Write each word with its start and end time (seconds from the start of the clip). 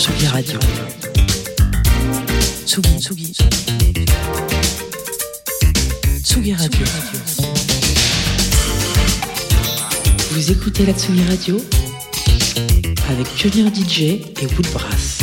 Tsugi 0.00 0.26
Radio. 0.28 0.58
Tsugi, 2.64 2.98
Tsugi. 2.98 3.34
Tsugi 6.22 6.54
Radio. 6.54 6.86
Vous 10.30 10.50
écoutez 10.52 10.86
la 10.86 10.94
Tsugi 10.94 11.22
Radio 11.28 11.60
avec 13.10 13.26
Pionnier 13.34 13.70
DJ 13.74 14.00
et 14.00 14.46
Woodbrass. 14.56 15.19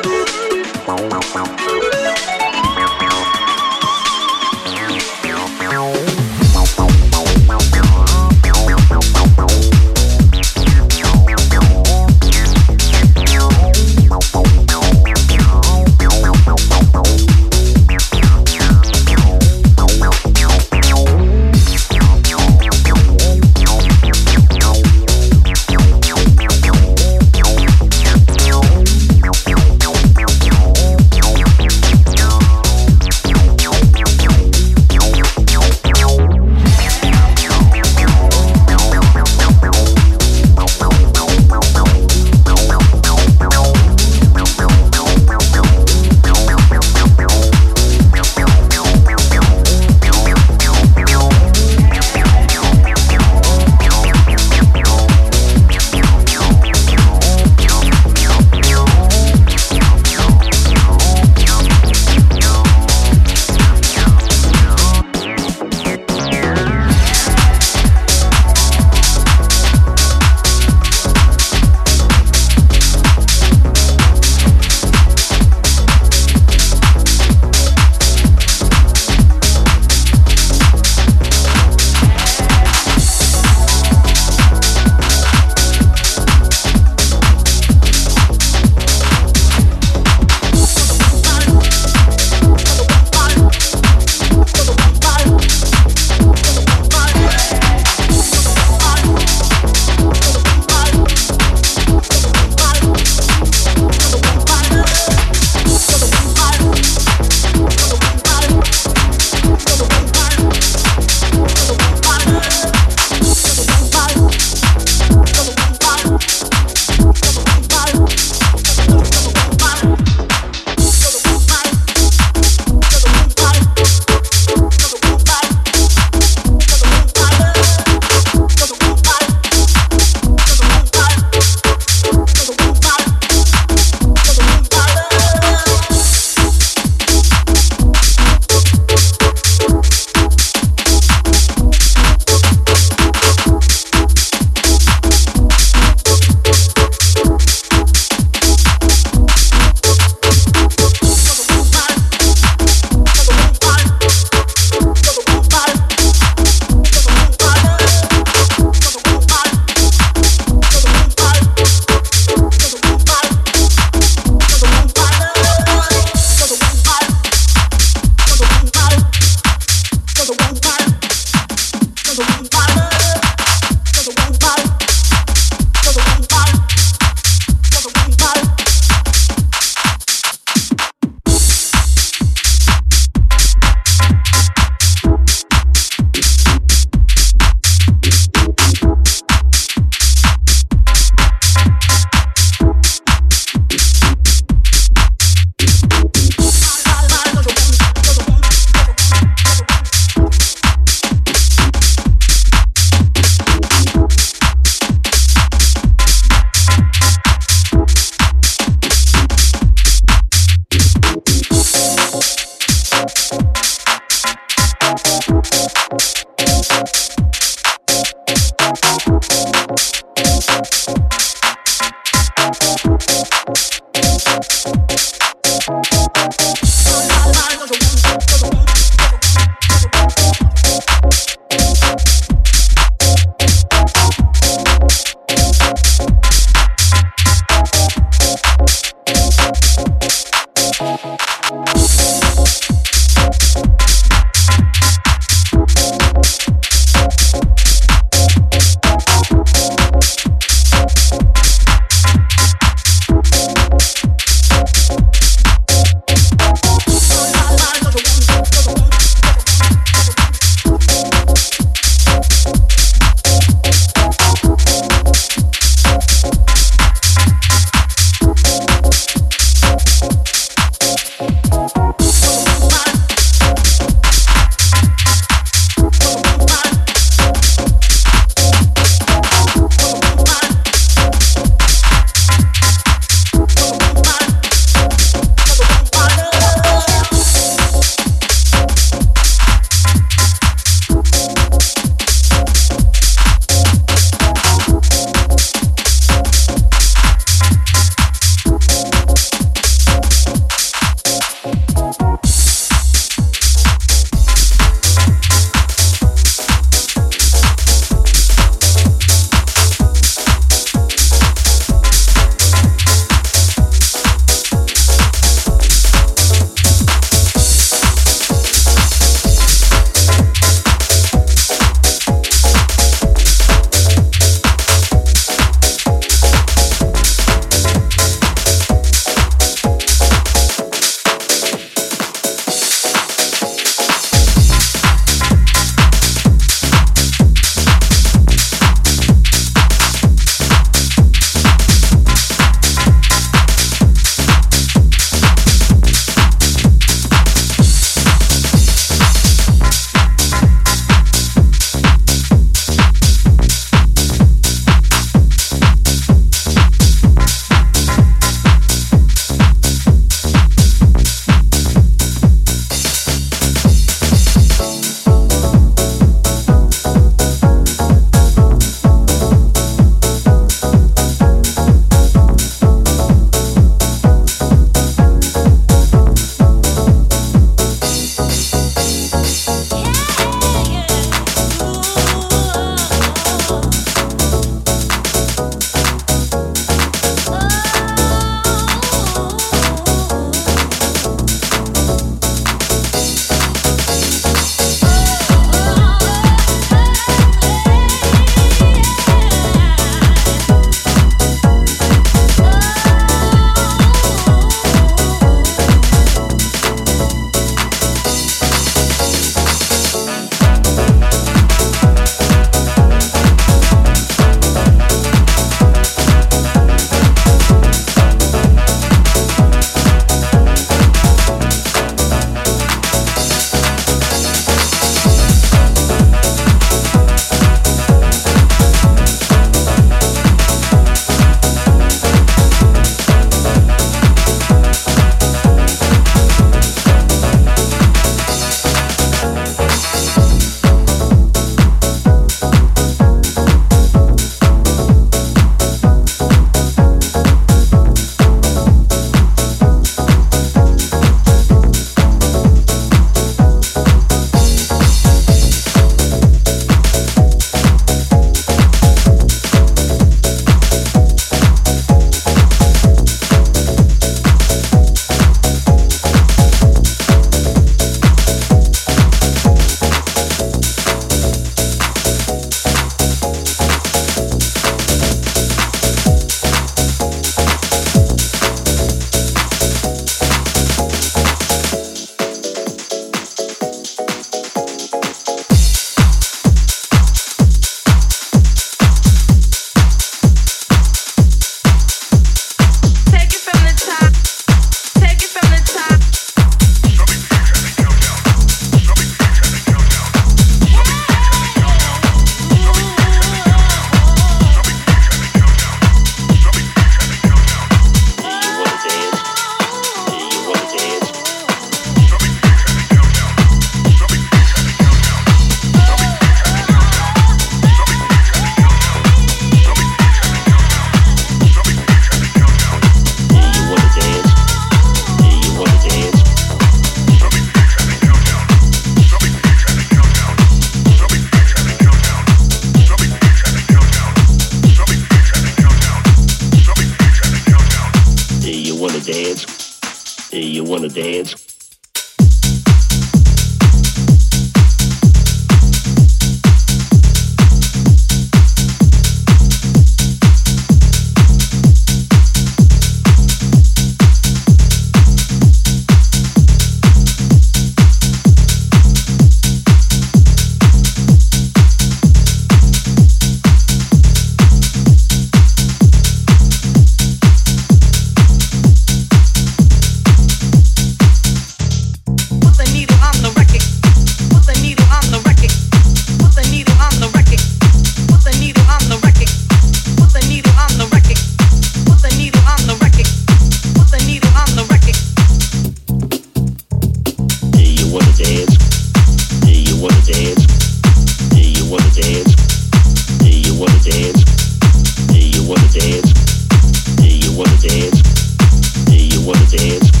dance. 599.51 600.00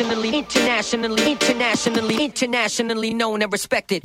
internationally, 0.00 0.38
internationally, 0.38 1.32
internationally, 1.32 2.24
internationally 2.24 3.14
known 3.14 3.42
and 3.42 3.52
respected. 3.52 4.02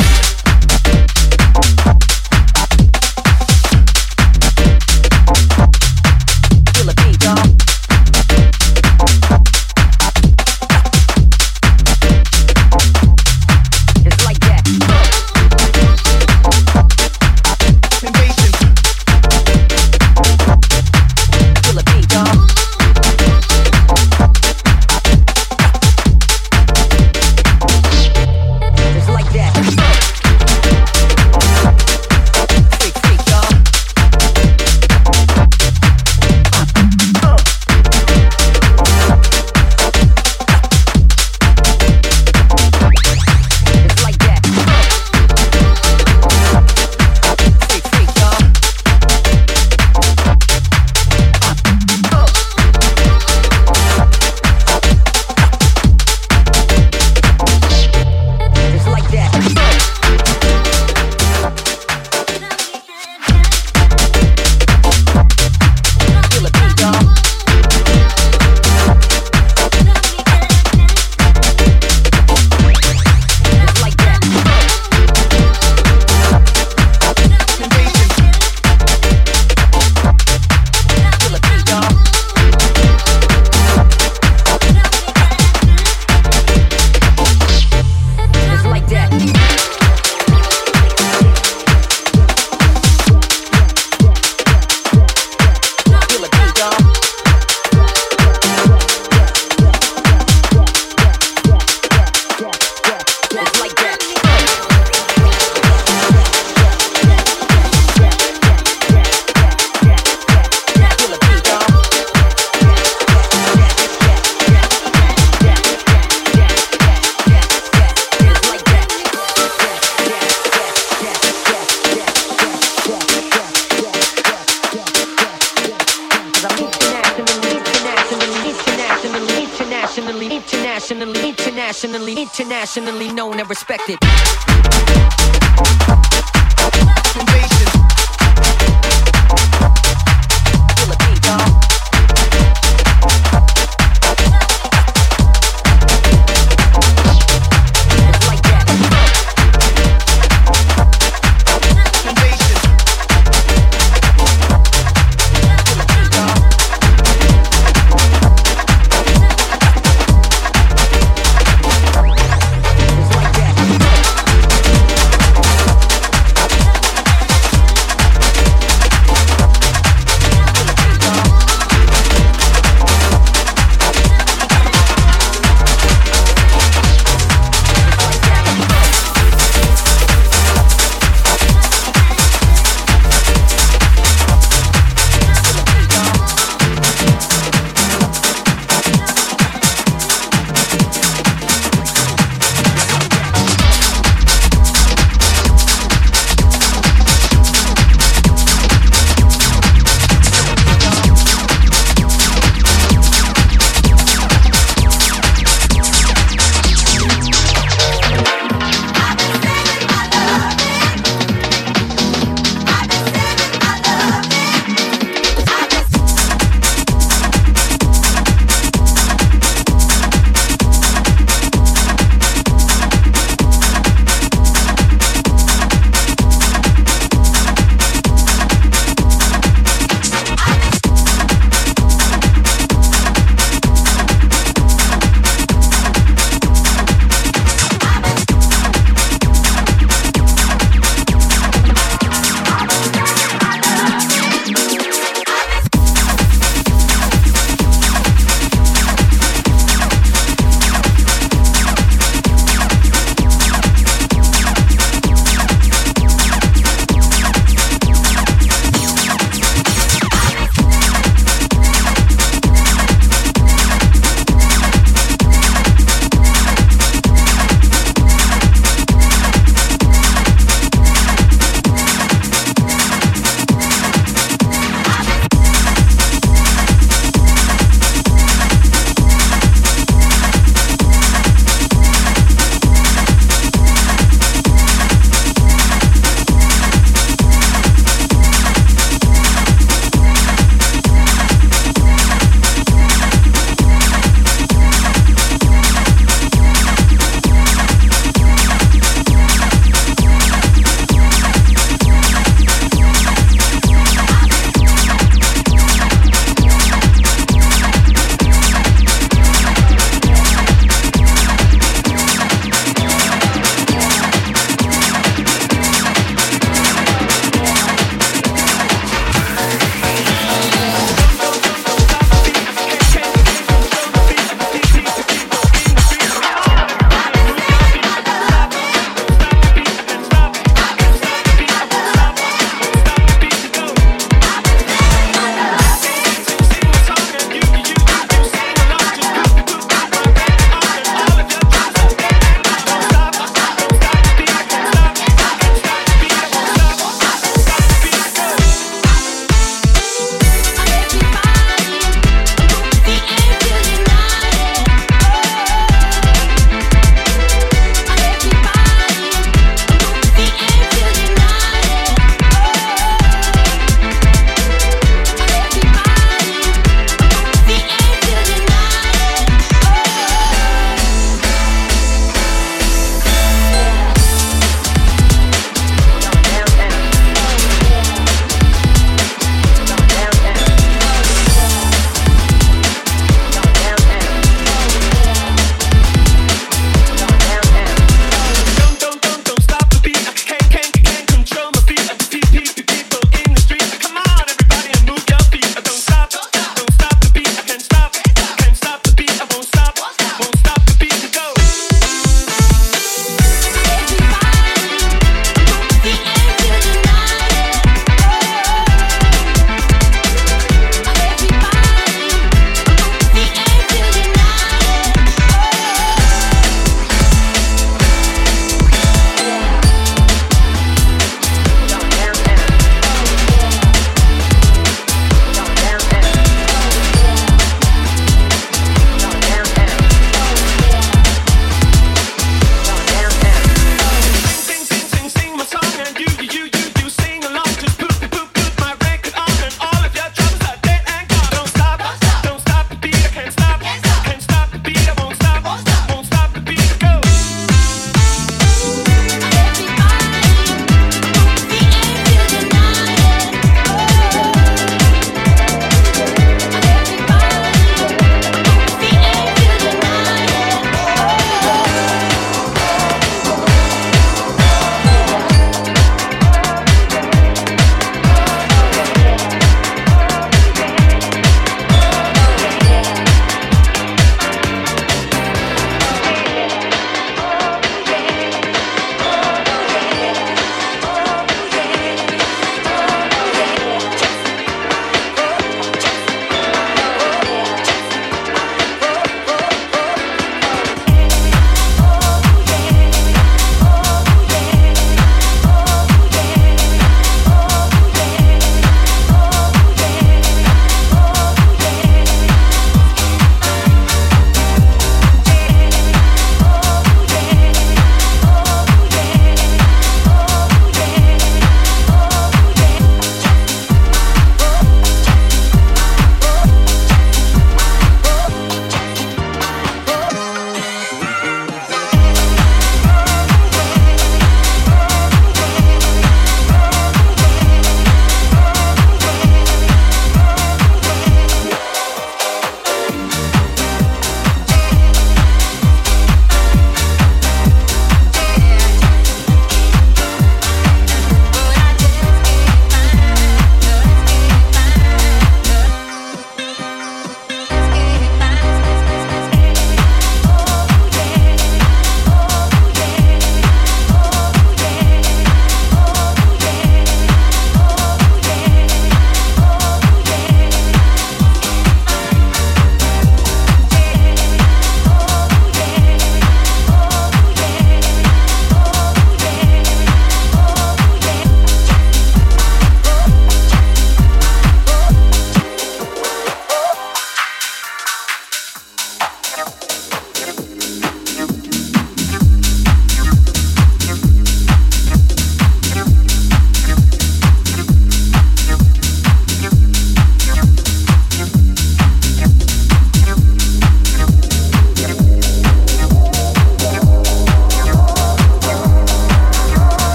internationally 132.77 133.11
known 133.11 133.39
and 133.39 133.49
respected. 133.49 134.38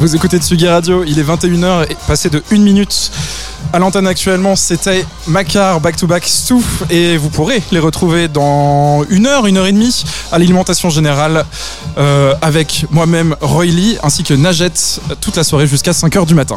Vous 0.00 0.16
écoutez 0.16 0.38
Tsugi 0.38 0.66
Radio, 0.66 1.04
il 1.04 1.18
est 1.18 1.22
21h 1.22 1.84
et 1.90 1.96
passé 2.08 2.30
de 2.30 2.42
1 2.50 2.56
minute. 2.56 3.12
À 3.74 3.78
l'antenne 3.78 4.06
actuellement, 4.06 4.56
c'était 4.56 5.04
Macar 5.26 5.78
Back 5.82 5.96
to 5.96 6.06
Back 6.06 6.24
Stouff 6.26 6.84
et 6.88 7.18
vous 7.18 7.28
pourrez 7.28 7.62
les 7.70 7.78
retrouver 7.78 8.26
dans 8.26 9.04
une 9.10 9.26
heure, 9.26 9.46
une 9.46 9.58
heure 9.58 9.66
et 9.66 9.72
demie 9.72 10.02
à 10.32 10.38
l'alimentation 10.38 10.88
générale 10.88 11.44
euh, 11.98 12.32
avec 12.40 12.86
moi-même 12.90 13.36
Roy 13.42 13.66
Lee 13.66 13.98
ainsi 14.02 14.22
que 14.22 14.32
Najette 14.32 15.02
toute 15.20 15.36
la 15.36 15.44
soirée 15.44 15.66
jusqu'à 15.66 15.92
5h 15.92 16.24
du 16.24 16.34
matin. 16.34 16.56